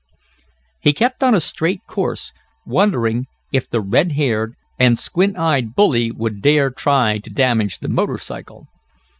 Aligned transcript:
He 0.79 0.93
kept 0.93 1.23
on 1.23 1.35
a 1.35 1.39
straight 1.39 1.81
course, 1.87 2.33
wondering 2.65 3.27
if 3.53 3.69
the 3.69 3.81
red 3.81 4.13
haired, 4.13 4.55
and 4.79 4.97
squint 4.97 5.37
eyed 5.37 5.75
bully 5.75 6.09
would 6.11 6.41
dare 6.41 6.71
try 6.71 7.19
to 7.19 7.29
damage 7.29 7.77
the 7.77 7.87
motor 7.87 8.17
cycle. 8.17 8.65